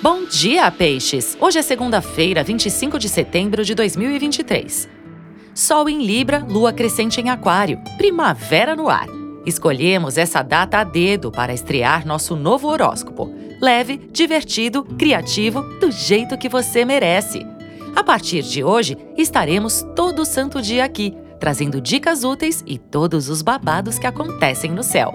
Bom 0.00 0.26
dia, 0.26 0.70
peixes! 0.70 1.36
Hoje 1.40 1.58
é 1.58 1.62
segunda-feira, 1.62 2.44
25 2.44 3.00
de 3.00 3.08
setembro 3.08 3.64
de 3.64 3.74
2023. 3.74 4.88
Sol 5.52 5.88
em 5.88 6.06
Libra, 6.06 6.46
lua 6.48 6.72
crescente 6.72 7.20
em 7.20 7.30
Aquário, 7.30 7.80
primavera 7.96 8.76
no 8.76 8.88
ar. 8.88 9.08
Escolhemos 9.44 10.16
essa 10.16 10.40
data 10.40 10.78
a 10.78 10.84
dedo 10.84 11.32
para 11.32 11.52
estrear 11.52 12.06
nosso 12.06 12.36
novo 12.36 12.68
horóscopo. 12.68 13.34
Leve, 13.60 13.96
divertido, 14.12 14.84
criativo, 14.84 15.62
do 15.80 15.90
jeito 15.90 16.38
que 16.38 16.48
você 16.48 16.84
merece. 16.84 17.44
A 17.96 18.04
partir 18.04 18.42
de 18.42 18.62
hoje, 18.62 18.96
estaremos 19.16 19.84
todo 19.96 20.24
santo 20.24 20.62
dia 20.62 20.84
aqui, 20.84 21.12
trazendo 21.40 21.80
dicas 21.80 22.22
úteis 22.22 22.62
e 22.64 22.78
todos 22.78 23.28
os 23.28 23.42
babados 23.42 23.98
que 23.98 24.06
acontecem 24.06 24.70
no 24.70 24.84
céu. 24.84 25.12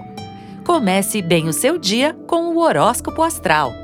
Comece 0.62 1.22
bem 1.22 1.48
o 1.48 1.54
seu 1.54 1.78
dia 1.78 2.14
com 2.26 2.54
o 2.54 2.58
horóscopo 2.58 3.22
astral. 3.22 3.83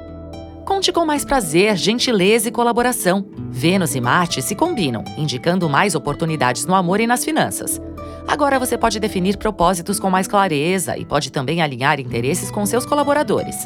Conte 0.70 0.92
com 0.92 1.04
mais 1.04 1.24
prazer, 1.24 1.76
gentileza 1.76 2.48
e 2.48 2.52
colaboração. 2.52 3.26
Vênus 3.50 3.96
e 3.96 4.00
Marte 4.00 4.40
se 4.40 4.54
combinam, 4.54 5.02
indicando 5.18 5.68
mais 5.68 5.96
oportunidades 5.96 6.64
no 6.64 6.76
amor 6.76 7.00
e 7.00 7.08
nas 7.08 7.24
finanças. 7.24 7.80
Agora 8.28 8.56
você 8.56 8.78
pode 8.78 9.00
definir 9.00 9.36
propósitos 9.36 9.98
com 9.98 10.08
mais 10.08 10.28
clareza 10.28 10.96
e 10.96 11.04
pode 11.04 11.32
também 11.32 11.60
alinhar 11.60 11.98
interesses 11.98 12.52
com 12.52 12.64
seus 12.64 12.86
colaboradores. 12.86 13.56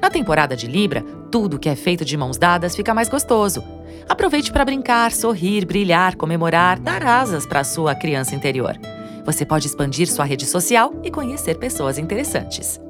Na 0.00 0.08
temporada 0.08 0.56
de 0.56 0.68
Libra, 0.68 1.02
tudo 1.32 1.58
que 1.58 1.68
é 1.68 1.74
feito 1.74 2.04
de 2.04 2.16
mãos 2.16 2.38
dadas 2.38 2.76
fica 2.76 2.94
mais 2.94 3.08
gostoso. 3.08 3.60
Aproveite 4.08 4.52
para 4.52 4.64
brincar, 4.64 5.10
sorrir, 5.10 5.66
brilhar, 5.66 6.14
comemorar, 6.14 6.78
dar 6.78 7.04
asas 7.04 7.44
para 7.44 7.64
sua 7.64 7.92
criança 7.92 8.36
interior. 8.36 8.78
Você 9.24 9.44
pode 9.44 9.66
expandir 9.66 10.06
sua 10.06 10.24
rede 10.24 10.46
social 10.46 10.94
e 11.02 11.10
conhecer 11.10 11.58
pessoas 11.58 11.98
interessantes. 11.98 12.85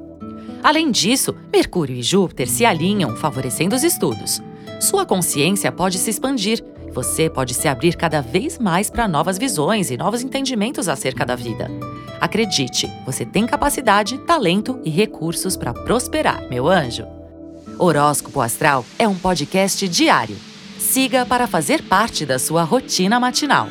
Além 0.63 0.91
disso, 0.91 1.35
Mercúrio 1.51 1.95
e 1.95 2.03
Júpiter 2.03 2.47
se 2.47 2.65
alinham, 2.65 3.15
favorecendo 3.15 3.75
os 3.75 3.83
estudos. 3.83 4.41
Sua 4.79 5.05
consciência 5.05 5.71
pode 5.71 5.97
se 5.97 6.09
expandir. 6.09 6.63
Você 6.93 7.29
pode 7.29 7.53
se 7.53 7.67
abrir 7.67 7.95
cada 7.95 8.21
vez 8.21 8.57
mais 8.57 8.89
para 8.89 9.07
novas 9.07 9.37
visões 9.37 9.91
e 9.91 9.97
novos 9.97 10.21
entendimentos 10.21 10.87
acerca 10.87 11.25
da 11.25 11.35
vida. 11.35 11.69
Acredite, 12.19 12.91
você 13.05 13.25
tem 13.25 13.45
capacidade, 13.45 14.17
talento 14.19 14.79
e 14.83 14.89
recursos 14.89 15.55
para 15.55 15.73
prosperar, 15.73 16.47
meu 16.49 16.67
anjo. 16.67 17.05
Horóscopo 17.77 18.41
Astral 18.41 18.83
é 18.97 19.07
um 19.07 19.15
podcast 19.15 19.87
diário. 19.87 20.35
Siga 20.79 21.25
para 21.25 21.47
fazer 21.47 21.83
parte 21.83 22.25
da 22.25 22.39
sua 22.39 22.63
rotina 22.63 23.19
matinal. 23.19 23.67